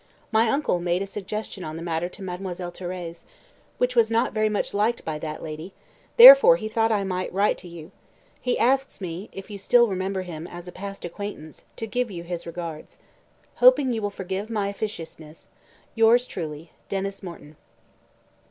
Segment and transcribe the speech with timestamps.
[0.31, 3.25] My uncle made a suggestion on the matter to Mademoiselle Thérèse,
[3.77, 5.75] which was not very much liked by that lady,
[6.17, 7.91] therefore he thought I might write you.
[8.41, 12.23] He asks me if you still remember him as a 'past acquaintance' to give you
[12.23, 12.97] his regards.
[13.57, 15.51] "Hoping you will forgive my officiousness.
[15.93, 17.55] "Yours truly, "DENYS MORTON."